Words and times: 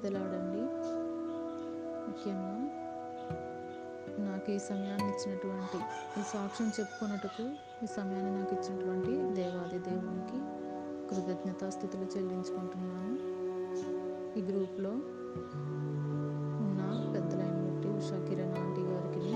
ప్రైజ్దలాడండి 0.00 0.60
ముఖ్యంగా 2.04 2.52
నాకు 4.26 4.48
ఈ 4.52 4.58
సమయాన్ని 4.58 5.08
ఇచ్చినటువంటి 5.08 5.78
ఈ 6.20 6.22
సాక్ష్యం 6.32 6.68
చెప్పుకున్నట్టుకు 6.80 7.44
ఈ 7.84 7.86
సమయాన్ని 7.86 8.30
నాకు 8.36 8.54
ఇచ్చినటువంటి 8.54 9.12
దేవాది 9.34 9.78
దేవునికి 9.78 10.38
కృతజ్ఞతాస్థుతులు 11.08 12.06
చెల్లించుకుంటున్నాను. 12.14 13.16
ఈ 14.38 14.42
గ్రూప్లో 14.42 14.92
ఉన్న 16.64 16.80
పెద్దలైన 17.14 17.58
ఉషా 17.96 18.18
కిరణ్ 18.28 18.56
ఆంటీ 18.58 18.84
గారికి 18.90 19.26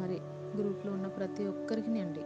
మరి 0.00 0.18
గ్రూప్లో 0.58 0.92
ఉన్న 0.92 1.08
ప్రతి 1.08 1.46
ఒక్కరికి 1.46 2.00
అండి. 2.00 2.24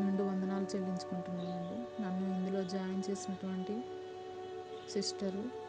నుండి 0.00 0.22
వందనాలు 0.22 0.68
చెల్లించుకుంటున్నానండి. 0.76 1.78
నన్ను 2.02 2.24
ఇందులో 2.36 2.62
జాయిన్ 2.64 3.02
చేసినటువంటి 3.10 3.76
సిస్టరు 4.92 5.62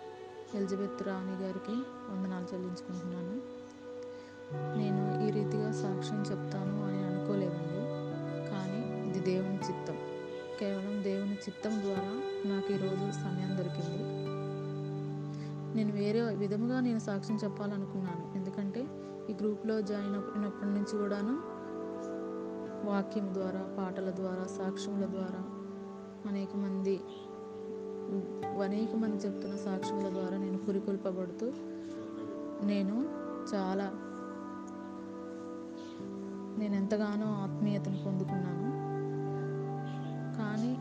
ఎలిజబెత్ 0.58 1.04
రాణి 1.04 1.44
గారికి 1.44 1.72
వందనాలు 2.10 2.54
చెల్లించుకుంటున్నాను. 2.54 3.36
నేను 4.78 5.28
ఈ 5.28 5.32
రీతిగా 5.32 5.72
సాక్ష్యం 5.72 6.22
చెప్తాను 6.22 6.86
అని 6.86 7.04
అనుకోలేదండి. 7.04 7.80
కానీ 8.50 9.10
ఇది 9.10 9.20
దేవుని 9.20 9.56
చిత్తం. 9.56 9.98
కేవలం 10.60 11.04
దేవుని 11.04 11.34
చిత్తం 11.34 11.82
ద్వారా 11.82 12.22
నాకు 12.46 12.74
ఈరోజు 12.74 13.12
సమయం 13.12 13.58
దొరికింది. 13.58 14.04
నేను 15.78 15.92
వేరే 15.92 16.22
విధముగా 16.22 16.80
నేను 16.80 17.00
సాక్ష్యం 17.00 17.40
చెప్పాలనుకున్నాను. 17.44 18.38
ఎందుకంటే 18.38 18.80
ఈ 19.30 19.34
గ్రూప్లో 19.34 19.82
జాయిన్ 19.82 20.16
అయినప్పటి 20.16 20.70
నుంచి 20.70 21.00
కూడాను 21.00 21.54
వాక్యం 22.90 23.34
ద్వారా 23.34 23.76
పాటల 23.78 24.10
ద్వారా 24.10 24.44
సాక్ష్యముల 24.44 25.06
ద్వారా 25.06 25.44
అనేక 26.30 26.56
మంది 26.56 27.02
అనేక 28.64 28.96
మంది 28.96 29.26
చెప్తున్న 29.26 29.56
సాక్ష్యముల 29.56 30.10
ద్వారా 30.10 30.38
నేను 30.38 30.58
పురికొల్పబడుతూ 30.58 31.52
నేను 32.64 32.96
చాలా 33.56 33.92
నేను 36.58 36.76
ఎంతగానో 36.76 37.26
ఆత్మీయతను 37.26 38.04
పొందుకున్నాను. 38.06 38.64
కానీ 40.38 40.72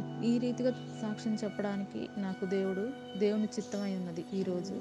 ఈ- 0.00 0.34
ఈ 0.34 0.38
రీతిగా 0.38 0.70
సాక్ష్యం 1.02 1.34
చెప్పడానికి 1.34 2.08
నాకు 2.18 2.46
దేవుడు 2.46 2.90
దేవుని 3.18 3.44
చిత్తమై 3.44 3.96
ఉన్నది 3.96 4.24
ఈరోజు 4.32 4.74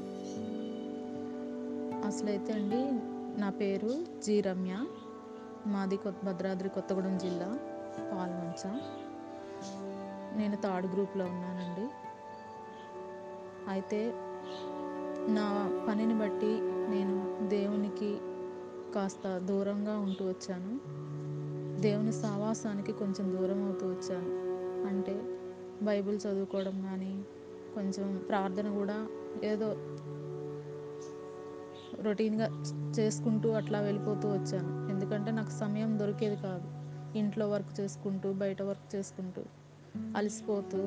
అసలైతే 2.08 2.54
అండి 2.54 2.82
నా 3.42 3.50
పేరు 3.50 4.22
జి 4.24 4.42
రమ్య 4.42 4.86
మాది 5.66 5.98
కొత్త 5.98 6.26
భద్రాద్రి 6.26 6.70
కొత్తగూడెం 6.70 7.18
జిల్లా 7.18 7.60
పాల్వంచ 8.12 8.64
నేను 10.38 10.56
థర్డ్ 10.56 10.94
గ్రూప్లో 10.94 11.26
ఉన్నానండి. 11.26 11.88
అయితే 13.70 14.14
నా 15.30 15.72
పనిని 15.90 16.20
బట్టి 16.20 16.60
నేను 16.90 17.48
దేవునికి 17.48 18.18
కాస్త 18.96 19.38
దూరంగా 19.38 19.98
ఉంటూ 19.98 20.26
వచ్చాను. 20.26 20.98
దేవుని 21.82 22.12
సావాసానికి 22.12 22.92
కొంచెం 22.92 23.32
దూరం 23.32 23.64
అవుతూ 23.64 23.88
వచ్చాను. 23.88 24.32
అంటే 24.88 25.16
బైబిల్ 25.82 26.18
చదువుకోవడం 26.18 26.82
కానీ 26.82 27.24
కొంచెం 27.76 28.26
ప్రార్థన 28.30 28.74
కూడా 28.74 29.08
ఏదో 29.44 29.76
రొటీన్గా 32.02 32.64
చేసుకుంటూ 33.00 33.50
అట్లా 33.50 33.80
వెళ్ళిపోతూ 33.80 34.30
వచ్చాను. 34.30 34.92
ఎందుకంటే 34.92 35.32
నాకు 35.32 35.50
సమయం 35.50 36.00
దొరికేది 36.00 36.36
కాదు. 36.36 36.68
ఇంట్లో 37.18 37.50
వర్క్ 37.50 37.80
చేసుకుంటూ 37.80 38.34
బయట 38.34 38.62
వర్క్ 38.62 38.96
చేసుకుంటూ. 38.96 39.42
అలసిపోతూ 40.18 40.78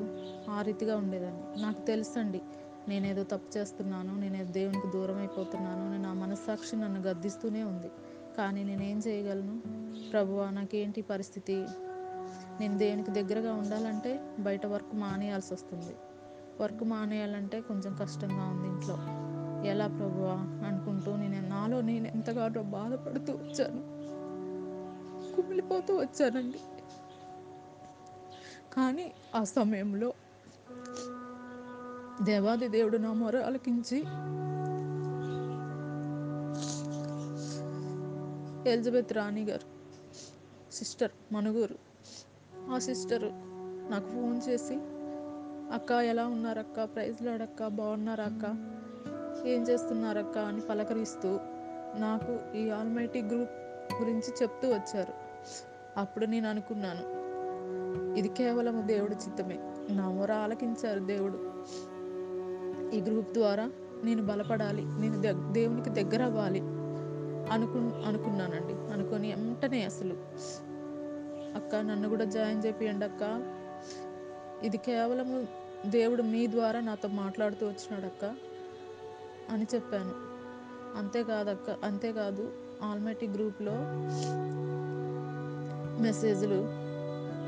ఆ 0.51 0.61
రీతిగా 0.61 0.95
ఉండేదాన్ని. 0.95 1.61
నాకు 1.61 1.85
తెలుసండి 1.85 2.41
నేనేదో 2.87 3.23
తప్పు 3.23 3.57
చేస్తున్నాను 3.57 4.19
నేనేదో 4.19 4.51
దేవునికి 4.51 4.91
దూరం 4.91 5.17
అయిపోతున్నాను 5.17 5.93
అని 5.93 6.01
నా 6.01 6.13
మనస్సాక్షి 6.13 6.75
నన్ను 6.75 7.01
గద్దిస్తూనే 7.01 7.63
ఉంది. 7.63 7.87
కానీ 8.37 8.63
నేనేం 8.63 9.01
చేయగలను? 9.07 9.61
ప్రభువా 10.11 10.49
నాకేంటి 10.49 11.01
పరిస్థితి? 11.01 11.65
నేను 12.59 12.77
దేవునికి 12.77 13.11
దగ్గరగా 13.11 13.53
ఉండాలంటే 13.53 14.35
బయట 14.39 14.65
వర్క్ 14.65 14.95
మానేయాల్సి 14.95 15.53
వస్తుంది. 15.53 15.95
వర్క్ 16.61 16.83
మానేయాలంటే 16.83 17.61
కొంచెం 17.61 17.97
కష్టంగా 18.01 18.43
ఉంది 18.43 18.67
ఇంట్లో. 18.67 18.97
ఎలా 19.67 19.87
ప్రభువా 19.87 20.67
అనుకుంటూ 20.67 21.15
నేను 21.15 21.49
నాలో 21.49 21.81
నేను 21.81 22.07
ఎంతగానో 22.07 22.63
బాధపడుతూ 22.63 23.33
వచ్చాను. 23.33 24.01
కుమిలిపోతూ 25.35 25.97
వచ్చానండి. 25.97 26.57
కానీ 28.73 29.13
ఆ 29.35 29.43
సమయంలో 29.43 30.13
దేవాది 32.21 32.67
దేవుడు 32.67 32.97
నా 32.97 33.13
మొర 33.13 33.37
ఆలకించి 33.37 34.03
ఎలిజబెత్ 38.69 39.13
రాణి 39.13 39.43
గారు 39.43 39.67
సిస్టర్ 40.71 41.11
మనుగూరు 41.31 41.75
ఆ 42.69 42.79
సిస్టరు 42.79 43.29
నాకు 43.91 44.07
ఫోన్ 44.07 44.41
చేసి 44.49 44.75
అక్క 45.73 45.91
ఎలా 45.91 46.27
ఉన్నారక్క? 46.27 46.83
ప్రైజ్ 46.83 47.21
లాడక్క 47.21 47.67
బాగున్నారా 47.67 48.23
అక్క? 48.23 48.45
ఏం 49.47 49.61
చేస్తున్నారక్క? 49.61 50.37
అని 50.37 50.61
పలకరిస్తూ 50.61 51.39
నాకు 51.95 52.57
ఈ 52.57 52.69
ఆల్మైటీ 52.69 53.21
గ్రూప్ 53.21 53.55
గురించి 54.01 54.33
చెప్తూ 54.41 54.73
వచ్చారు. 54.73 55.13
అప్పుడు 55.97 56.25
నేను 56.25 56.49
అనుకున్నాను 56.49 57.20
ఇది 58.17 58.27
కేవలం 58.27 58.87
దేవుడి 58.87 59.15
చిత్తమే. 59.15 59.59
నా 59.89 60.09
మొర 60.09 60.31
ఆలకించారు 60.31 60.99
దేవుడు. 60.99 61.51
ఈ 62.95 63.01
గ్రూప్ 63.01 63.33
ద్వారా 63.33 63.71
నేను 64.03 64.25
బలపడాలి 64.25 64.81
నేను 64.85 65.21
దేవునికి 65.51 65.89
దగ్గర 65.89 66.23
అవ్వాలి 66.23 66.59
అనుకు 67.51 68.05
అనుకున్నానండి. 68.05 68.93
అనుకొని 68.93 69.33
వెంటనే 69.33 69.83
అసలు. 69.83 70.15
అక్క 71.55 71.75
నన్ను 71.75 72.09
కూడా 72.09 72.25
జాయిన్ 72.25 72.65
చేపియండి 72.65 73.05
అక్క. 73.05 73.43
ఇది 74.63 74.77
కేవలము 74.77 75.47
దేవుడు 75.85 76.21
మీ 76.21 76.47
ద్వారా 76.47 76.79
నాతో 76.79 77.07
మాట్లాడుతూ 77.07 77.67
వచ్చినాడు 77.67 78.05
అక్క 78.05 78.25
అని 79.49 79.67
చెప్పాను. 79.75 80.31
అంతేకాదక్క 80.97 81.85
అంతేకాదు 81.85 82.51
ఆల్మైటీ 82.83 83.27
గ్రూప్లో 83.27 83.71
మెసేజ్లు 86.01 86.80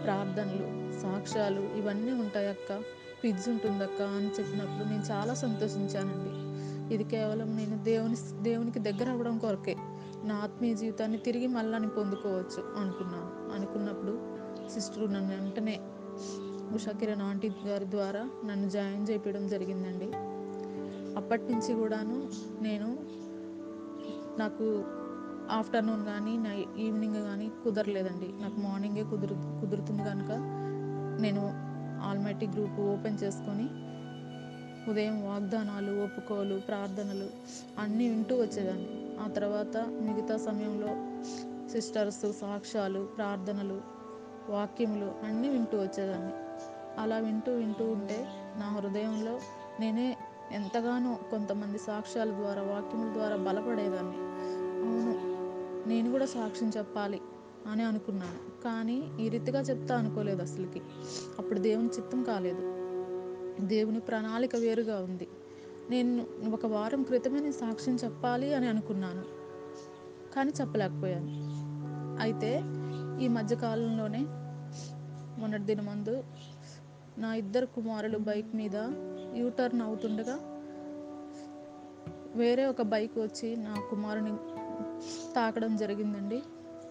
ప్రార్థనలు 0.04 1.00
సాక్ష్యాలు 1.02 1.60
ఇవన్నీ 1.60 2.12
ఉంటాయి 2.12 2.48
అక్క. 2.48 2.84
పిజ్జు 3.24 3.50
ఉంటుందక్క 3.50 4.02
అని 4.02 4.28
చెప్పినప్పుడు 4.28 4.90
నేను 4.90 5.04
చాలా 5.12 5.34
సంతోషించానండి. 5.34 6.44
ఇది 6.96 7.04
కేవలం 7.04 7.56
నేను 7.56 7.84
దేవుని 7.84 8.16
దేవునికి 8.44 8.80
దగ్గర 8.80 9.10
అవ్వడం 9.10 9.38
కొరకే. 9.38 9.76
నా 10.24 10.36
ఆత్మీయ 10.36 10.74
జీవితాన్ని 10.74 11.18
తిరిగి 11.18 11.48
మళ్ళా 11.48 11.78
నేను 11.78 11.92
పొందుకోవచ్చు 11.92 12.64
అనుకున్నాను. 12.78 13.56
అనుకున్నప్పుడు 13.56 14.20
సిస్టర్ 14.70 15.14
నన్ను 15.14 15.30
వెంటనే 15.30 15.80
ఉషా 16.74 16.92
కిరణ్ 16.92 17.22
ఆంటీ 17.22 17.52
గారి 17.68 17.92
ద్వారా 17.92 18.30
నన్ను 18.46 18.70
జాయిన్ 18.70 19.10
చేయించడం 19.10 19.48
జరిగిందండి. 19.48 20.12
అప్పటి 21.18 21.44
నుంచి 21.44 21.74
కూడాను 21.74 22.30
నేను 22.64 22.98
నాకు 24.40 24.84
ఆఫ్టర్నూన్ 25.52 26.06
కానీ 26.06 26.38
నై 26.38 26.66
ఈవినింగ్ 26.78 27.16
కానీ 27.16 27.52
కుదరలేదండి. 27.64 28.28
నాకు 28.42 28.60
మార్నింగే 28.60 29.04
కుదురు 29.04 29.36
కుదురుతుంది 29.62 30.04
కనుక 30.04 30.32
నేను 31.22 31.44
ఆల్మైటీ 32.04 32.48
గ్రూప్ 32.48 32.80
ఓపెన్ 32.80 33.18
చేసుకొని 33.24 33.68
ఉదయం 34.92 35.26
వాగ్దానాలు 35.26 36.04
ఒప్పుకోలు 36.04 36.56
ప్రార్థనలు 36.60 37.30
అన్నీ 37.80 38.10
వింటూ 38.10 38.42
వచ్చేదాన్ని. 38.42 39.18
ఆ 39.20 39.28
తర్వాత 39.28 39.78
మిగతా 39.78 40.38
సమయంలో 40.38 40.88
సిస్టర్స్ 41.70 42.26
సాక్ష్యాలు 42.40 43.08
ప్రార్థనలు 43.18 43.82
వాక్యములు 44.50 45.26
అన్నీ 45.26 45.50
వింటూ 45.50 45.78
వచ్చేదాన్ని. 45.78 46.34
అలా 47.00 47.18
వింటూ 47.18 47.52
వింటూ 47.52 47.86
ఉంటే 47.86 48.28
నా 48.58 48.66
హృదయంలో 48.66 49.40
నేనే 49.80 50.18
ఎంతగానో 50.52 51.18
కొంతమంది 51.32 51.78
సాక్ష్యాల 51.78 52.30
ద్వారా 52.30 52.62
వాక్యముల 52.62 53.14
ద్వారా 53.14 53.36
బలపడేదాన్ని. 53.36 54.23
నేను 56.04 56.14
కూడా 56.14 56.26
సాక్ష్యం 56.26 56.72
చెప్పాలి 56.78 57.22
అని 57.72 57.84
అనుకున్నాను. 57.84 58.62
కానీ 58.64 59.12
ఈ 59.20 59.30
రీతిగా 59.30 59.60
చెప్తా 59.60 59.96
అనుకోలేదు 59.96 60.42
అసలుకి. 60.42 60.82
అప్పుడు 61.40 61.60
దేవుని 61.60 61.88
చిత్తం 61.88 62.24
కాలేదు. 62.24 62.62
దేవుని 63.66 64.00
ప్రణాళిక 64.00 64.56
వేరుగా 64.56 64.98
ఉంది. 64.98 65.28
నేను 65.90 66.26
ఒక 66.54 66.66
వారం 66.66 67.04
క్రితమే 67.04 67.40
నేను 67.40 67.54
సాక్ష్యం 67.54 67.96
చెప్పాలి 67.96 68.54
అని 68.54 68.68
అనుకున్నాను. 68.68 69.24
కానీ 70.36 70.52
చెప్పలేకపోయాను. 70.62 71.28
అయితే 72.22 72.62
ఈ 73.26 73.28
మధ్యకాలంలోనే 73.28 74.26
మొన్నటి 75.40 75.64
దిన 75.64 75.82
ముందు 75.82 76.24
నా 77.18 77.34
ఇద్దరు 77.34 77.66
కుమారులు 77.66 78.18
బైక్ 78.18 78.56
మీద 78.56 78.76
యూటర్న్ 79.36 79.82
అవుతుండగా 79.82 80.40
వేరే 82.36 82.66
ఒక 82.66 82.82
బైక్ 82.82 83.20
వచ్చి 83.20 83.56
నా 83.56 83.76
కుమారుని 83.90 84.53
తాకడం 85.36 85.78
జరిగిందండి. 85.78 86.44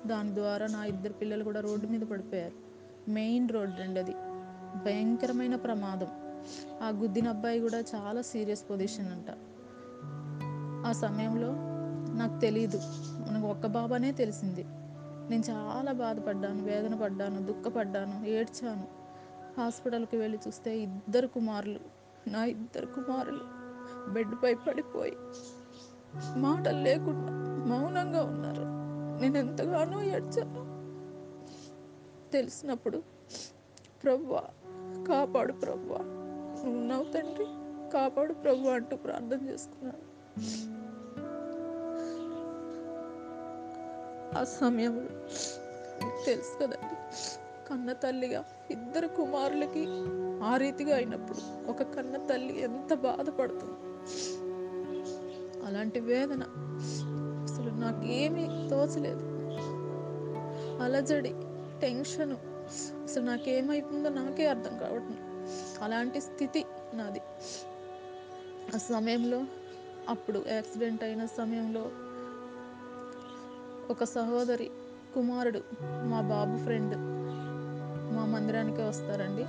దాని 0.06 0.34
ద్వారా 0.34 0.66
నా 0.66 0.84
ఇద్దరు 0.84 1.12
పిల్లలు 1.12 1.44
కూడా 1.44 1.60
రోడ్డు 1.60 1.86
మీద 1.86 2.00
పడిపోయారు. 2.00 2.52
మెయిన్ 3.10 3.48
రోడ్ 3.48 3.80
అండి 3.80 4.00
అది. 4.00 4.12
భయంకరమైన 4.84 5.56
ప్రమాదం. 5.56 6.06
ఆ 6.82 6.88
గుద్దిన 6.88 7.28
అబ్బాయి 7.28 7.60
కూడా 7.60 7.78
చాలా 7.78 8.22
సీరియస్ 8.22 8.64
పొజిషన్ 8.70 9.12
అంట. 9.12 9.26
ఆ 10.86 10.92
సమయంలో 10.92 11.52
నాకు 12.14 12.40
తెలీదు. 12.40 12.76
నాకు 13.32 13.46
ఒక్క 13.46 13.66
బాబానే 13.66 14.12
తెలిసింది. 14.12 14.64
నేను 15.30 15.42
చాలా 15.50 15.92
బాధపడ్డాను 15.92 16.64
వేదన 16.64 16.94
పడ్డాను 16.94 17.46
దుఃఖపడ్డాను 17.46 18.26
ఏడ్చాను. 18.26 19.02
హాస్పిటల్కి 19.60 20.16
వెళ్ళి 20.16 20.38
చూస్తే 20.48 20.78
ఇద్దరు 20.78 21.26
కుమారులు 21.26 21.80
నా 22.28 22.44
ఇద్దరు 22.44 22.86
కుమారులు 22.86 23.40
బెడ్పై 24.10 24.54
పడిపోయి 24.54 25.12
మాటలు 26.36 26.78
లేకుండా 26.78 27.41
మౌనంగా 27.66 28.22
ఉన్నారు. 28.22 28.62
నేను 29.22 29.38
ఎంతగానో 29.38 30.02
ఏడ్చాను. 30.02 30.72
తెలిసినప్పుడు 32.32 33.02
ప్రభువా 34.04 34.42
కాపాడు 35.08 35.52
ప్రభువా 35.52 35.98
నువ్వు 36.88 37.12
తండ్రి. 37.12 37.46
కాపాడు 37.92 38.32
ప్రభు 38.32 38.68
అంటూ 38.68 38.96
ప్రార్థన 38.96 39.48
చేసుకున్నాను. 39.48 40.12
ఆ 44.38 44.44
సమయంలో 44.44 45.08
తెలుసు 46.26 46.58
కదండి 46.58 46.96
కన్న 47.70 47.92
తల్లిగా 47.92 48.44
ఇద్దరు 48.70 49.06
కుమారులకి 49.06 49.86
ఆ 50.44 50.56
రీతిగా 50.56 50.96
అయినప్పుడు 50.96 51.70
ఒక 51.70 51.82
కన్న 51.82 52.26
తల్లి 52.26 52.60
ఎంత 52.60 52.94
బాధపడుతుంది. 52.94 53.78
అలాంటి 55.66 56.00
వేదన 56.00 56.42
నాకేమీ 57.82 58.69
తోచలేదు. 58.70 59.25
అలజడి 60.82 61.32
టెన్షను 61.81 62.37
అసలు 63.02 63.25
నాకేమైతుందో 63.25 64.08
నాకే 64.08 64.46
అర్థం 64.46 64.79
కావట్లేదు. 64.79 65.25
అలాంటి 65.84 66.20
స్థితి 66.20 66.64
నాది. 66.94 67.20
ఆ 68.75 68.79
సమయంలో 68.79 69.44
అప్పుడు 70.08 70.44
యాక్సిడెంట్ 70.49 71.05
అయిన 71.05 71.26
సమయంలో 71.26 71.90
ఒక 73.90 74.05
సహోదరి 74.05 74.70
కుమారుడు 75.14 75.61
మా 75.82 76.20
బాబు 76.20 76.58
ఫ్రెండ్ 76.64 76.94
మా 78.17 78.25
మందిరానికి 78.25 78.82
వస్తారండి. 78.82 79.44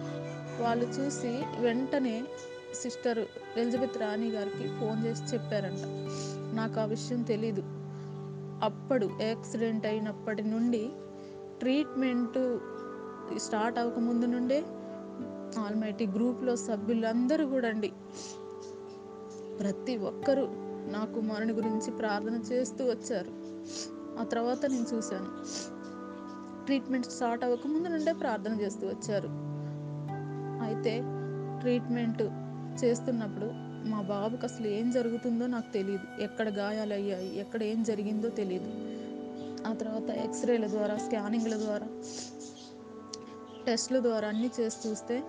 వాళ్ళు 0.64 0.86
చూసి 0.86 1.32
వెంటనే 1.60 2.24
సిస్టర్ 2.82 3.26
ఎలిజబెత్ 3.58 3.98
రాణి 3.98 4.30
గారికి 4.30 4.68
ఫోన్ 4.80 5.06
చేసి 5.06 5.24
చెప్పారంట. 5.24 5.84
నాకు 6.56 6.80
ఆ 6.80 6.86
విషయం 6.86 7.22
తెలీదు. 7.22 7.64
అప్పుడు 8.63 9.10
యాక్సిడెంట్ 9.21 9.86
అయినప్పటి 9.86 10.44
నుండి 10.44 10.89
ట్రీట్మెంట్ 11.60 12.60
స్టార్ట్ 13.39 13.80
అవ్వకముందు 13.80 14.25
నుండే 14.25 14.63
ఆల్మైటీ 15.60 16.07
గ్రూప్లో 16.07 16.56
సభ్యులందరూ 16.56 17.45
కూడా 17.45 17.68
అండి. 17.68 17.92
ప్రతి 19.60 19.98
ఒక్కరూ 19.98 20.48
నా 20.92 21.06
కుమారుని 21.06 21.54
గురించి 21.54 21.92
ప్రార్థన 21.92 22.36
చేస్తూ 22.54 22.86
వచ్చారు. 22.86 23.31
ఆ 24.19 24.24
తర్వాత 24.24 24.65
నేను 24.65 24.95
చూశాను. 24.95 25.27
ట్రీట్మెంట్ 26.65 27.06
స్టార్ట్ 27.06 27.44
అవ్వకముందు 27.44 27.88
నుండే 27.88 28.13
ప్రార్థన 28.13 28.62
చేస్తూ 28.62 28.88
వచ్చారు. 28.88 29.30
అయితే 30.63 31.04
ట్రీట్మెంట్ 31.60 32.21
చేస్తున్నప్పుడు 32.83 33.73
మా 33.86 34.02
బాబుకి 34.02 34.46
అసలు 34.46 34.68
ఏం 34.68 34.92
జరుగుతుందో 34.92 35.48
నాకు 35.48 35.74
తెలియదు 35.74 36.22
ఎక్కడ 36.22 36.50
గాయాలు 36.50 36.94
అయ్యాయి 36.94 37.40
ఎక్కడ 37.40 37.64
ఏం 37.64 37.84
జరిగిందో 37.84 38.30
తెలియదు 38.30 38.94
ఆ 39.68 39.74
తర్వాత 39.74 40.10
ఎక్స్రేల 40.10 40.68
ద్వారా 40.68 40.98
స్కానింగ్ల 40.98 41.58
ద్వారా 41.58 41.88
టెస్ట్ల 43.66 44.00
ద్వారా 44.00 44.28
అన్నీ 44.28 44.52
చేసి 44.60 44.90
చూస్తే 44.90 45.24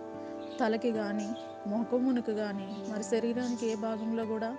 తలకి 0.60 0.92
కానీ 0.92 1.28
మొహమునకు 1.66 2.32
కానీ 2.32 2.92
మరి 2.92 3.02
శరీరానికి 3.02 3.66
ఏ 3.66 3.74
భాగంలో 3.74 4.24
కూడా 4.24 4.56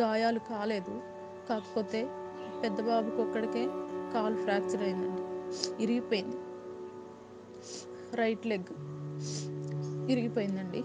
గాయాలు 0.00 0.38
కాలేదు. 0.38 1.02
కాకపోతే 1.48 2.08
పెద్ద 2.62 2.80
బాబుకి 2.80 3.16
ఒక్కడికే 3.16 3.66
కాలు 4.12 4.36
ఫ్రాక్చర్ 4.36 4.82
అయిందండి. 4.82 5.22
ఇరిగిపోయింది. 5.82 6.36
Right 8.16 8.46
leg 8.46 8.72
ఇరిగిపోయిందండి. 10.10 10.78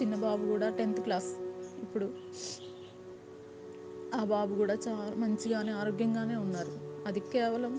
చిన్న 0.00 0.14
బాబు 0.14 0.46
కూడా 0.46 0.68
టెన్త్ 0.68 1.00
క్లాస్. 1.00 1.51
ఇప్పుడు 1.82 2.06
ఆ 4.14 4.24
బాబు 4.24 4.54
కూడా 4.54 4.74
చాలా 4.88 5.14
మంచిగానే 5.16 5.72
ఆరోగ్యంగానే 5.72 6.36
ఉన్నారు. 6.36 6.72
అది 7.06 7.20
కేవలం 7.20 7.72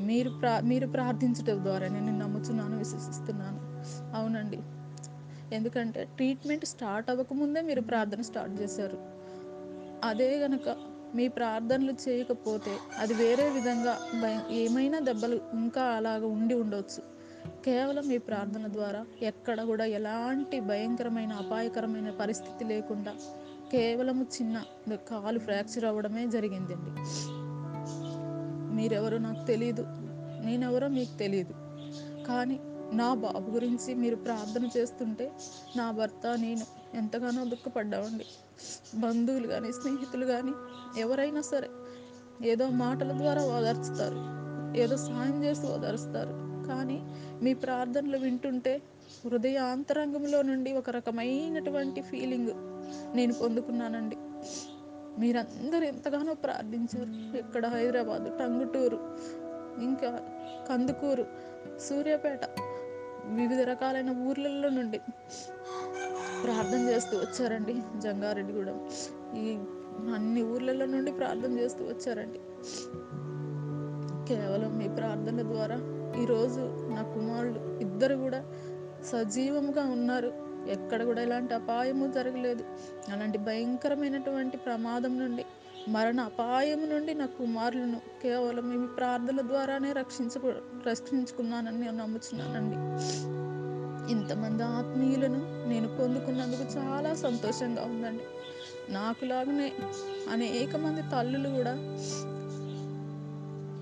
మీరు 0.00 0.30
ప్రా 0.30 0.60
మీరు 0.64 0.86
ప్రార్థించటం 0.86 1.64
ద్వారా 1.64 1.88
నేను 1.88 2.18
నమ్ముతున్నాను 2.18 2.78
విశ్వసిస్తున్నాను. 2.78 3.60
అవునండి. 4.14 4.58
ఎందుకంటే 5.52 6.04
ట్రీట్మెంట్ 6.16 6.64
స్టార్ట్ 6.64 7.10
అవ్వకముందే 7.10 7.60
మీరు 7.60 7.80
ప్రార్థన 7.80 8.20
స్టార్ట్ 8.20 8.60
చేశారు. 8.60 8.98
అదే 10.04 10.38
గనక 10.38 10.68
మీ 11.14 11.28
ప్రార్థనలు 11.28 11.92
చేయకపోతే 12.08 12.78
అది 12.98 13.14
వేరే 13.14 13.50
విధంగా 13.50 13.94
భయం 14.22 14.42
ఏమైనా 14.52 14.98
దెబ్బలు 14.98 15.40
ఇంకా 15.52 15.82
అలాగ 15.82 16.24
ఉండి 16.26 16.54
ఉండవచ్చు 16.54 17.02
కేవలం 17.48 18.08
మీ 18.08 18.18
ప్రార్థన 18.18 18.72
ద్వారా 18.72 19.06
ఎక్కడ 19.22 19.62
కూడా 19.62 19.84
ఎలాంటి 19.84 20.60
భయంకరమైన 20.60 21.32
అపాయకరమైన 21.32 22.10
పరిస్థితి 22.10 22.64
లేకుండా 22.64 23.14
కేవలము 23.72 24.24
చిన్న 24.24 24.62
కాలు 24.94 25.38
ఫ్రాక్చర్ 25.38 25.84
అవ్వడమే 25.84 26.26
జరిగిందండి. 26.26 26.90
మీరెవరో 28.74 29.18
నాకు 29.18 29.46
తెలియదు 29.46 29.86
నేనెవరో 30.44 30.88
మీకు 30.88 31.18
తెలియదు 31.18 31.54
కానీ 32.26 32.60
నా 32.92 33.14
బాబు 33.14 33.50
గురించి 33.50 33.94
మీరు 33.94 34.16
ప్రార్థన 34.16 34.68
చేస్తుంటే 34.76 35.32
నా 35.76 35.90
భర్త 35.90 36.36
నేను 36.40 36.66
ఎంతగానో 36.96 37.44
దుఃఖపడ్డామండి. 37.44 38.24
బంధువులు 38.94 39.46
కానీ 39.46 39.72
స్నేహితులు 39.72 40.26
కానీ 40.26 40.52
ఎవరైనా 41.00 41.40
సరే 41.40 41.68
ఏదో 42.48 42.70
మాటల 42.70 43.12
ద్వారా 43.12 43.42
ఓదార్చుతారు. 43.42 44.38
ఏదో 44.78 44.96
సాయం 44.96 45.44
చేసి 45.44 45.66
ఓదారుస్తారు. 45.66 46.47
కానీ 46.68 47.14
మీ 47.42 47.54
ప్రార్థనలు 47.54 48.18
వింటుంటే 48.18 48.82
హృదయ 49.24 49.56
అంతరంగంలో 49.56 50.42
నుండి 50.42 50.72
ఒక 50.72 50.90
రకమైనటువంటి 50.90 52.00
ఫీలింగ్ 52.00 52.50
నేను 53.16 53.34
పొందుకున్నానండి. 53.34 54.16
మీరందరూ 55.18 55.80
ఎంతగానో 55.80 56.34
ప్రార్థించారు. 56.34 57.36
ఇక్కడ 57.36 57.66
హైదరాబాద్ 57.66 58.38
టంగుటూరు 58.38 59.18
ఇంకా 59.82 60.28
కందుకూరు 60.68 61.26
సూర్యాపేట 61.78 62.40
వివిధ 63.24 63.60
రకాలైన 63.60 64.10
ఊర్లలో 64.10 64.68
నుండి 64.68 64.98
ప్రార్థన 66.44 66.88
చేస్తూ 66.88 67.18
వచ్చారండి. 67.18 67.72
జంగారెడ్డిగూడెం. 67.96 68.90
ఈ 69.36 69.56
అన్ని 70.14 70.42
ఊర్లలో 70.42 70.86
నుండి 70.86 71.12
ప్రార్థన 71.12 71.58
చేస్తూ 71.58 71.84
వచ్చారండి. 71.84 72.38
కేవలం 74.28 74.78
మీ 74.78 74.88
ప్రార్థన 74.88 75.42
ద్వారా 75.42 75.76
ఈరోజు 76.22 76.60
నా 76.94 77.02
కుమారులు 77.02 77.78
ఇద్దరు 77.80 78.14
కూడా 78.14 78.44
సజీవముగా 79.04 79.82
ఉన్నారు. 79.82 80.32
ఎక్కడ 80.68 81.04
కూడా 81.04 81.22
ఎలాంటి 81.22 81.54
అపాయము 81.54 82.12
జరగలేదు. 82.12 82.64
అలాంటి 83.12 83.38
భయంకరమైనటువంటి 83.38 84.56
ప్రమాదం 84.56 85.18
నుండి 85.18 85.44
మరణ 85.88 86.20
అపాయం 86.20 86.90
నుండి 86.90 87.14
నా 87.14 87.26
కుమారులను 87.26 88.00
కేవలం 88.22 88.84
ఈ 88.84 88.86
ప్రార్థనల 88.86 89.40
ద్వారానే 89.40 89.92
రక్షించు 89.92 90.54
రక్షించుకున్నానని 90.88 91.80
నేను 91.80 91.96
నమ్ముచున్నానండి. 91.96 92.76
ఇంతమంది 94.12 94.62
ఆత్మీయులను 94.62 95.68
నేను 95.68 95.88
పొందుకున్నందుకు 95.96 96.78
చాలా 96.78 97.14
సంతోషంగా 97.14 97.82
ఉందండి. 97.82 98.22
నాకులాగనే 98.92 99.72
అనేక 100.30 100.76
మంది 100.76 101.02
తల్లులు 101.02 101.48
కూడా 101.48 101.74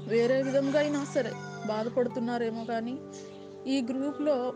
వేరే 0.09 0.43
విధంగా 0.43 0.79
అయినా 0.79 1.07
సరే 1.15 1.33
బాధపడుతున్నారేమో 1.67 2.65
కానీ 2.65 2.99
ఈ 3.67 3.83
గ్రూప్లో 3.83 4.53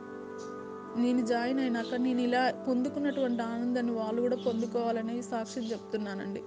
నేను 0.97 1.27
జాయిన్ 1.27 1.61
అయినాక 1.61 1.95
నేను 1.95 2.21
ఇలా 2.21 2.51
పొందుకున్నటువంటి 2.69 3.43
ఆనందాన్ని 3.43 3.93
వాళ్ళు 3.93 4.21
కూడా 4.21 4.37
పొందుకోవాలని 4.37 5.23
సాక్ష్యం 5.23 5.65
చెప్తున్నానండి. 5.65 6.43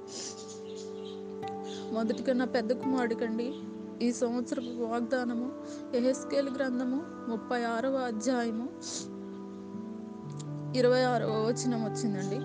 మొదటిగా 1.93 2.33
నా 2.33 2.45
పెద్ద 2.45 2.71
కుమారుడికండి 2.73 3.53
ఈ 4.01 4.11
సంవత్సరపు 4.11 4.83
వాగ్దానము 4.83 5.51
ఎహెస్కేల్ 5.95 6.49
గ్రంథము 6.49 7.03
ముప్పై 7.31 7.63
ఆరవ 7.63 7.95
అధ్యాయము 7.95 8.67
ఇరవై 10.77 11.03
ఆరవ 11.03 11.27
వచనం 11.27 11.83
వచ్చిందండి. 11.83 12.39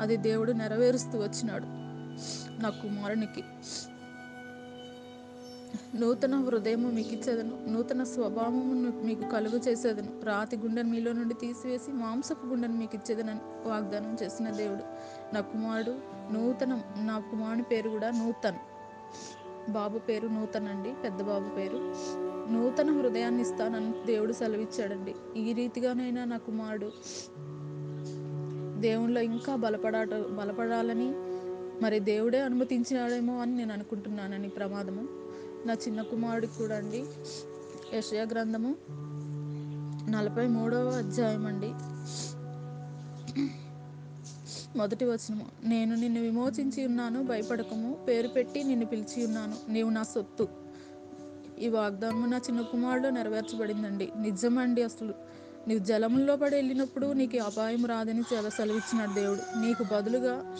అది 0.00 0.16
దేవుడు 0.16 0.52
నెరవేరుస్తూ 0.52 1.18
వచ్చినాడు 1.18 1.66
నా 2.62 2.70
కుమారునికి. 2.70 3.42
నూతన 6.00 6.34
హృదయము 6.34 6.90
మీకు 6.90 7.30
నూతన 7.70 8.02
స్వభావమును 8.02 9.04
మీకు 9.04 9.30
కలుగు 9.30 9.58
చేసేదను 9.68 10.24
రాతి 10.24 10.56
గుండెను 10.56 10.88
మీలో 10.88 11.12
నుండి 11.12 11.34
తీసివేసి 11.34 11.92
మాంసపు 11.92 12.46
గుండెను 12.46 12.74
మీకు 12.74 12.96
ఇచ్చేదనని 12.96 13.68
వాగ్దానం 13.68 14.16
చేసిన 14.22 14.50
దేవుడు. 14.50 14.82
నా 15.34 15.40
కుమారుడు 15.40 15.90
నూతనం 16.32 16.82
నా 17.06 17.18
కుమారుని 17.18 17.62
పేరు 17.62 17.88
కూడా 17.88 18.10
నూతన్. 18.10 18.56
బాబు 19.72 19.98
పేరు 19.98 20.28
నూతన్ 20.28 20.68
అండి 20.68 20.92
పెద్ద 21.04 21.22
బాబు 21.22 21.48
పేరు. 21.48 21.94
నూతన 22.52 22.90
హృదయాన్ని 22.90 23.42
ఇస్తానని 23.42 23.92
దేవుడు 24.06 24.32
సెలవిచ్చాడండి. 24.32 25.40
ఈ 25.40 25.52
రీతిగానైనా 25.52 26.24
నా 26.24 26.36
కుమారుడు 26.36 26.90
దేవునిలో 28.80 29.20
ఇంకా 29.20 29.56
బలపడాట 29.56 30.08
బలపడాలని 30.08 31.12
మరి 31.84 32.00
దేవుడే 32.00 32.40
అనుమతించినాడేమో 32.40 33.40
అని 33.40 33.56
నేను 33.56 33.72
అనుకుంటున్నానని 33.72 34.48
ప్రమాదము. 34.48 35.17
నా 35.66 35.74
చిన్న 35.74 36.02
కుమారుడికి 36.02 36.58
కూడా 36.58 36.76
అండి. 36.76 37.04
యషయ 37.94 38.24
గ్రంథము 38.24 38.76
నలభై 40.10 40.46
మూడవ 40.46 40.88
అధ్యాయం 40.88 41.46
అండి. 41.46 41.72
మొదటి 44.78 45.04
వచనము. 45.04 45.46
నేను 45.64 45.96
నిన్ను 45.96 46.20
విమోచించి 46.20 46.86
ఉన్నాను 46.86 47.22
భయపడకము. 47.22 47.98
పేరు 48.08 48.28
పెట్టి 48.28 48.64
నిన్ను 48.64 48.86
పిలిచి 48.86 49.26
ఉన్నాను. 49.26 49.56
నీవు 49.68 49.90
నా 49.90 50.02
సొత్తు. 50.02 50.48
ఈ 51.58 51.68
వాగ్దానము 51.68 52.26
నా 52.26 52.36
చిన్న 52.36 52.60
కుమారుడు 52.60 53.08
నెరవేర్చబడిందండి. 53.08 54.12
నిజమండి 54.20 54.82
అసలు. 54.82 55.14
నీవు 55.68 55.84
జలముల్లో 55.84 56.36
పడి 56.36 56.56
వెళ్ళినప్పుడు 56.56 57.06
నీకు 57.06 57.38
అపాయం 57.38 57.86
రాదని 57.86 58.22
చాలా 58.34 58.48
సెలవిచ్చినాడు 58.48 59.10
దేవుడు. 59.12 59.58
నీకు 59.60 59.84
బదులుగా 59.92 60.56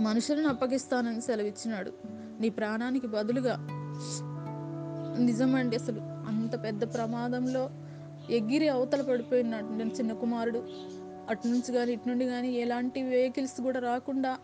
మనుషులను 0.00 0.48
అప్పగిస్తానని 0.48 1.20
సెలవిచ్చినాడు. 1.20 1.92
నీ 2.40 2.48
ప్రాణానికి 2.48 3.06
బదులుగా. 3.06 3.56
నిజమండి 5.18 5.76
అసలు. 5.76 6.00
అంత 6.00 6.64
పెద్ద 6.64 6.94
ప్రమాదంలో 6.94 7.70
ఎగిరి 8.30 8.68
అవతల 8.68 9.02
పడిపోయినాడు 9.02 9.64
నేను 9.64 9.90
చిన్న 9.90 10.12
కుమారుడు. 10.12 10.62
అటు 11.28 11.48
నుంచి 11.48 11.72
కానీ 11.72 11.92
ఇటు 11.92 12.08
నుండి 12.08 12.26
కానీ 12.26 12.52
ఎలాంటి 12.52 13.02
వెహికల్స్ 13.02 13.60
కూడా 13.60 13.80
రాకుండా 13.80 14.38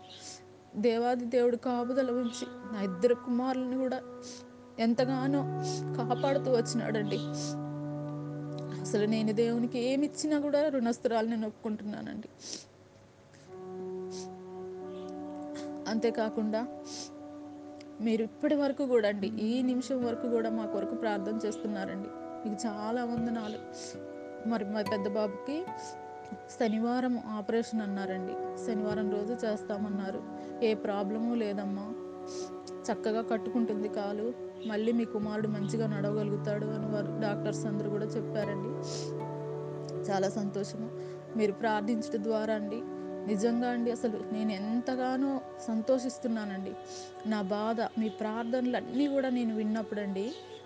దేవాది 0.75 1.25
దేవుడు 1.25 1.55
కాపుదల 1.55 2.11
ఉంచి 2.11 2.47
నా 2.73 2.81
ఇద్దరు 2.81 3.13
కుమారులను 3.13 3.77
కూడా 3.77 4.01
ఎంతగానో 4.79 5.43
కాపాడుతూ 5.97 6.51
వచ్చినాడండి. 6.51 7.17
అసలు 8.81 9.05
నేను 9.05 9.31
దేవునికి 9.31 9.79
ఏమి 9.79 10.05
ఇచ్చినా 10.05 10.39
కూడా 10.39 10.69
రుణస్తురాలు 10.69 11.27
నేను 11.27 11.47
ఒప్పుకుంటున్నానండి. 11.47 12.27
అంతేకాకుండా 15.89 16.67
మీరు 18.01 18.23
ఇప్పటి 18.23 18.55
వరకు 18.55 18.85
కూడా 18.85 19.07
అండి 19.07 19.27
ఈ 19.27 19.61
నిమిషం 19.61 20.05
వరకు 20.05 20.29
కూడా 20.29 20.49
మా 20.49 20.65
కొరకు 20.65 20.95
ప్రార్థన 20.95 21.39
చేస్తున్నారండి. 21.45 22.09
మీకు 22.49 22.67
చాలా 22.67 23.03
వందనాలు. 23.03 23.57
మరి 24.49 24.65
మా 24.65 24.81
పెద్ద 24.81 25.07
బాబుకి 25.07 25.65
శనివారం 26.59 27.19
ఆపరేషన్ 27.25 27.81
అన్నారండి. 27.81 28.65
శనివారం 28.65 29.11
రోజు 29.11 29.45
చేస్తామన్నారు. 29.45 30.23
ఏ 30.65 30.73
ప్రాబ్లము 30.73 31.35
లేదమ్మా. 31.35 31.93
చక్కగా 32.91 33.21
కట్టుకుంటుంది 33.21 33.89
కాలు. 33.89 34.33
మళ్ళీ 34.67 34.91
మీ 34.91 35.05
కుమారుడు 35.05 35.47
మంచిగా 35.47 35.87
నడవగలుగుతాడు 35.87 36.65
అని 36.65 36.85
వారు 36.85 37.21
డాక్టర్స్ 37.21 37.65
అందరూ 37.65 37.89
కూడా 37.89 38.05
చెప్పారండి. 38.05 38.69
చాలా 40.11 40.29
సంతోషము. 40.29 40.89
మీరు 41.37 41.51
ప్రార్థించడం 41.51 42.23
ద్వారా 42.23 42.53
అండి. 42.53 42.81
నిజంగా 43.27 43.69
అండి 43.69 43.91
అసలు 43.91 44.17
నేను 44.31 44.51
ఎంతగానో 44.51 45.41
సంతోషిస్తున్నానండి. 45.67 46.73
నా 47.29 47.41
బాధ 47.41 47.81
మీ 47.81 48.09
ప్రార్థనలు 48.09 48.77
అన్నీ 48.77 49.07
కూడా 49.07 49.29
నేను 49.29 49.55
విన్నప్పుడండి 49.55 50.25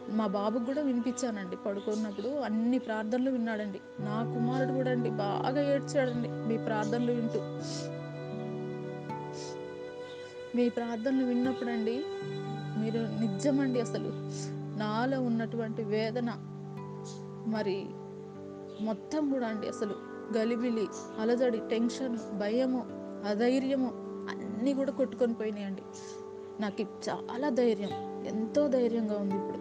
మా 0.10 0.27
బాబుకు 0.27 0.65
కూడా 0.65 0.82
వినిపించానండి 0.82 1.56
పడుకున్నప్పుడు. 1.56 2.27
అన్ని 2.27 2.80
ప్రార్థనలు 2.80 3.32
విన్నాడండి. 3.32 3.80
నా 4.00 4.18
కుమారుడు 4.34 4.74
కూడా 4.74 4.91
అండి 4.91 5.10
బాగా 5.10 5.62
ఏడ్చాడండి 5.74 6.30
మీ 6.30 6.58
ప్రార్థనలు 6.58 7.12
వింటూ. 7.12 7.41
మీ 10.56 10.70
ప్రార్థనలు 10.70 11.25
విన్నప్పుడండి 11.25 11.98
మీరు 12.80 13.01
నిజమండి 13.22 13.82
అసలు 13.82 14.10
నాలో 14.77 15.22
ఉన్నటువంటి 15.22 15.84
వేదన 15.84 16.30
మరి 17.48 17.86
మొత్తం 18.82 19.30
కూడా 19.30 19.48
అండి 19.48 19.68
అసలు 19.68 20.11
గలిబిలి 20.38 20.88
అలజడి 21.19 21.61
టెన్షన్ 21.69 22.17
భయము 22.39 22.85
అధైర్యము 23.27 23.91
అన్నీ 24.29 24.73
కూడా 24.73 24.91
కొట్టుకొని 24.91 25.33
పోయినాయండి. 25.33 25.81
నాకు 26.59 26.81
చాలా 26.81 27.50
ధైర్యం 27.50 27.89
ఎంతో 28.25 28.67
ధైర్యంగా 28.67 29.17
ఉంది 29.17 29.35
ఇప్పుడు. 29.35 29.57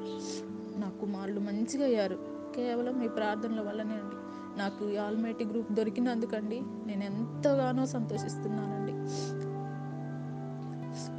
నా 0.80 0.88
కుమారులు 1.00 1.40
మంచిగా 1.40 1.84
అయ్యారు. 1.84 2.18
కేవలం 2.56 2.98
మీ 2.98 3.08
ప్రార్థనల 3.08 3.60
వల్లనే 3.60 3.94
అండి. 3.94 4.16
నాకు 4.58 4.90
ఈ 4.90 4.96
ఆల్మైటీ 4.96 5.44
గ్రూప్ 5.44 5.72
దొరికినందుకండి. 5.72 6.62
నేను 6.86 7.04
ఎంతగానో 7.04 7.86
సంతోషిస్తున్నానండి. 7.86 8.92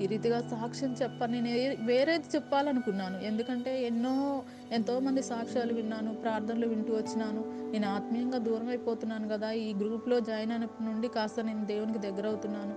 ఈ 0.01 0.07
రీతిగా 0.07 0.39
సాక్ష్యం 0.41 0.95
చెప్ప 1.01 1.23
నేను 1.23 1.49
వేరేది 1.85 2.27
చెప్పాలనుకున్నాను. 2.35 3.17
ఎందుకంటే 3.19 3.83
ఎన్నో 3.85 4.43
ఎంతో 4.71 4.99
మంది 4.99 5.21
సాక్ష్యాలు 5.21 5.73
విన్నాను 5.73 6.13
ప్రార్థనలు 6.13 6.67
వింటూ 6.67 6.93
వచ్చినాను. 6.93 7.71
నేను 7.71 7.87
ఆత్మీయంగా 7.87 8.37
దూరం 8.37 8.67
అయిపోతున్నాను 8.67 9.27
కదా. 9.27 9.51
ఈ 9.51 9.73
గ్రూప్లో 9.73 10.19
జాయిన్ 10.19 10.51
అయినప్పటి 10.51 10.83
నుండి 10.83 11.07
కాస్త 11.07 11.39
నేను 11.39 11.65
దేవునికి 11.65 11.99
దగ్గర 11.99 12.27
అవుతున్నాను. 12.27 12.75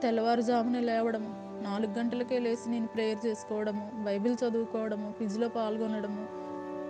తెల్లవారుజామున 0.00 0.80
లేవడము 0.80 1.30
నాలుగు 1.62 1.92
గంటలకే 1.98 2.38
లేచి 2.38 2.70
నేను 2.70 2.86
ప్రేయర్ 2.86 3.26
చేసుకోవడము 3.26 4.04
బైబిల్ 4.04 4.34
చదువుకోవడము 4.34 5.12
క్విజ్లో 5.12 5.48
పాల్గొనడము 5.48 6.24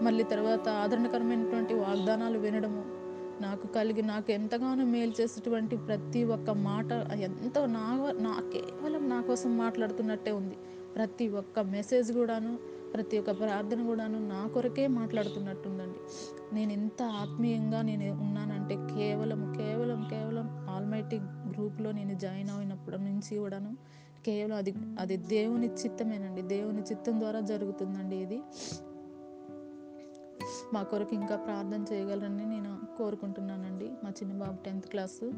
మళ్ళీ 0.04 0.24
తర్వాత 0.24 0.68
ఆదరణకరమైనటువంటి 0.68 1.74
వాగ్దానాలు 1.74 2.38
వినడము 2.38 2.97
నాకు 3.40 3.66
కలిగి 3.66 4.02
నాకు 4.02 4.28
ఎంతగానో 4.32 4.84
మేలు 4.84 5.14
చేసేటువంటి 5.20 5.76
ప్రతి 5.76 6.24
ఒక్క 6.24 6.50
మాట 6.50 6.90
ఎంతో 7.28 7.60
నా 7.66 7.84
నా 8.18 8.32
కేవలం 8.54 9.08
నా 9.08 9.18
కోసం 9.20 9.50
మాట్లాడుతున్నట్టే 9.58 10.32
ఉంది. 10.32 10.56
ప్రతి 10.96 11.28
ఒక్క 11.40 11.60
మెసేజ్ 11.74 12.12
కూడాను 12.12 12.52
ప్రతి 12.94 13.18
ఒక్క 13.18 13.32
ప్రార్థన 13.40 13.80
కూడాను 13.86 14.18
నా 14.28 14.40
కొరకే 14.46 14.86
మాట్లాడుతున్నట్టుందండి. 14.86 16.00
నేను 16.52 16.72
ఎంత 16.72 17.02
ఆత్మీయంగా 17.02 17.82
నేను 17.82 18.06
ఉన్నానంటే 18.20 18.74
కేవలం 18.94 19.40
కేవలం 19.58 20.00
కేవలం 20.10 20.46
ఆల్మైటీ 20.74 21.18
గ్రూప్లో 21.52 21.92
నేను 21.92 22.14
జాయిన్ 22.18 22.50
అయినప్పటి 22.50 22.98
నుంచి 22.98 23.32
కూడాను 23.38 23.72
కేవలం 24.26 24.56
అది 24.56 24.72
అది 24.98 25.16
దేవుని 25.16 25.68
చిత్తమేనండి. 25.80 26.42
దేవుని 26.54 26.82
చిత్తం 26.82 27.20
ద్వారా 27.20 27.40
జరుగుతుందండి 27.40 28.16
ఇది. 28.16 28.38
మా 30.74 30.82
కొరకు 30.82 31.14
ఇంకా 31.14 31.36
ప్రార్థన 31.36 31.82
చేయగలరని 31.92 32.46
నేను 32.46 32.78
కోరుకుంటున్నానండి. 32.98 33.88
మా 34.04 34.10
చిన్న 34.10 34.32
బాబు 34.32 34.56
టెన్త్ 34.56 34.86
క్లాసు. 34.86 35.32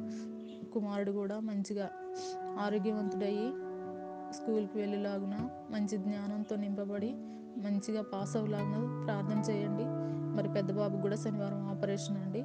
కుమారుడు 0.72 1.12
కూడా 1.12 1.40
మంచిగా 1.40 1.90
ఆరోగ్యవంతుడయ్యి 2.58 3.48
స్కూల్కి 4.32 4.78
వెళ్ళేలాగున 4.78 5.36
మంచి 5.70 5.96
జ్ఞానంతో 5.98 6.56
నింపబడి 6.56 7.12
మంచిగా 7.64 8.02
పాస్ 8.02 8.36
అవ్వలాగున 8.36 9.04
ప్రార్థన 9.04 9.40
చేయండి. 9.50 9.84
మరి 10.36 10.48
పెద్ద 10.48 10.72
బాబు 10.72 10.96
కూడా 10.96 11.16
శనివారం 11.16 11.68
ఆపరేషన్ 11.68 12.16
అండి. 12.16 12.42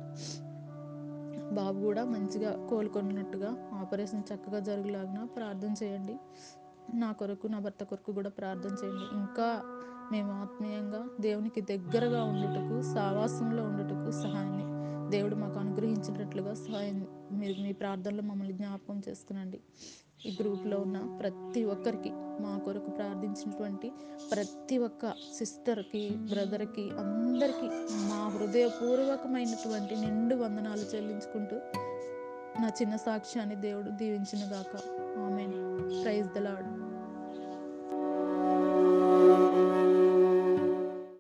బాబు 1.56 1.80
కూడా 1.80 2.06
మంచిగా 2.06 2.68
కోలుకున్నట్టుగా 2.70 3.52
ఆపరేషన్ 3.74 4.24
చక్కగా 4.34 4.60
జరుగులాగిన 4.60 5.24
ప్రార్థన 5.24 5.74
చేయండి. 5.84 6.16
నా 6.94 7.12
కొరకు 7.12 7.48
నా 7.48 7.60
భర్త 7.60 7.84
కొరకు 7.84 8.12
కూడా 8.12 8.30
ప్రార్థన 8.30 8.74
చేయండి. 8.84 9.06
ఇంకా 9.18 9.48
మేము 10.12 10.42
ఆత్మీయంగా 10.42 11.08
దేవునికి 11.20 11.62
దగ్గరగా 11.62 12.24
ఉండుటకు 12.24 12.94
సావాసంలో 12.94 13.64
ఉండుటకు 13.64 14.12
సహాయాన్ని 14.12 14.66
దేవుడు 15.12 15.36
మాకు 15.36 15.60
అనుగ్రహించినట్లుగా 15.60 16.54
సహాయం. 16.54 17.08
మీరు 17.32 17.62
మీ 17.64 17.72
ప్రార్థనలో 17.72 18.24
మమ్మల్ని 18.24 18.54
జ్ఞాపకం 18.54 19.02
చేసుకునండి. 19.10 19.60
ఈ 20.26 20.38
గ్రూప్లో 20.42 20.78
ఉన్న 20.78 21.18
ప్రతి 21.20 21.64
ఒక్కరికి 21.66 22.10
మా 22.14 22.58
కొరకు 22.58 22.90
ప్రార్థించినటువంటి 22.90 23.92
ప్రతి 24.32 24.78
ఒక్క 24.78 25.14
సిస్టర్కి 25.38 26.10
బ్రదర్కి 26.10 26.90
అందరికీ 26.90 27.68
మా 28.10 28.28
హృదయపూర్వకమైనటువంటి 28.28 29.96
నిండు 29.96 30.36
వందనాలు 30.36 30.96
చెల్లించుకుంటూ 30.96 31.56
నా 32.62 32.68
చిన్న 32.68 32.96
సాక్ష్యాన్ని 32.96 33.56
దేవుడు 33.56 33.90
దీవించునుగాక. 33.90 34.76
ఆమె 35.18 35.46
ప్రైజ్ 36.04 36.28
ద 36.28 36.38
లాడ్ 36.38 36.85